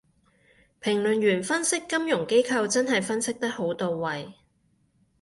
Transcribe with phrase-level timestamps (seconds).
[0.81, 4.33] 評論員分析金融機構真係分析得好到位